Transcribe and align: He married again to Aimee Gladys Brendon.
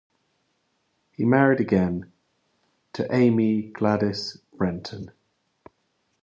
He 1.11 1.25
married 1.25 1.59
again 1.59 2.11
to 2.93 3.07
Aimee 3.13 3.67
Gladys 3.71 4.37
Brendon. 4.57 5.11